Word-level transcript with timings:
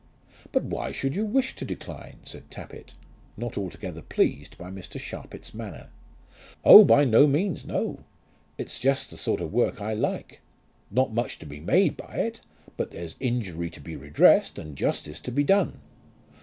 "But 0.51 0.63
why 0.63 0.91
should 0.91 1.15
you 1.15 1.25
wish 1.27 1.55
to 1.57 1.63
decline?" 1.63 2.21
said 2.25 2.49
Tappitt, 2.49 2.95
not 3.37 3.55
altogether 3.55 4.01
pleased 4.01 4.57
by 4.57 4.71
Mr. 4.71 4.99
Sharpit's 4.99 5.53
manner. 5.53 5.89
"Oh, 6.65 6.83
by 6.83 7.05
no 7.05 7.27
means; 7.27 7.67
no. 7.67 7.99
It's 8.57 8.79
just 8.79 9.11
the 9.11 9.15
sort 9.17 9.41
of 9.41 9.53
work 9.53 9.79
I 9.79 9.93
like; 9.93 10.41
not 10.89 11.13
much 11.13 11.37
to 11.37 11.45
be 11.45 11.59
made 11.59 11.97
by 11.97 12.15
it, 12.15 12.41
but 12.77 12.89
there's 12.89 13.15
injury 13.19 13.69
to 13.69 13.79
be 13.79 13.95
redressed 13.95 14.57
and 14.57 14.75
justice 14.75 15.19
to 15.19 15.31
be 15.31 15.43
done. 15.43 15.77